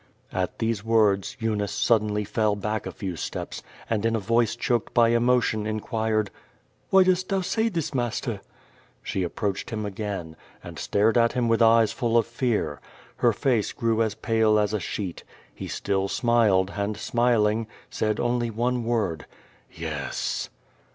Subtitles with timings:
[0.33, 4.95] At these words Eunice suddenly fell back a few steps, and in a voice choked
[4.95, 6.31] by emotion inquired:
[6.89, 8.41] "Why dost thou say this, master?"
[9.03, 12.81] She approached him again, and stared at him with eyes full of fear.
[13.17, 15.23] Her face grew as paid as a sheet.
[15.53, 19.27] He still smiled, and smiling, said only one word—
[19.77, 20.49] ^^^Yes."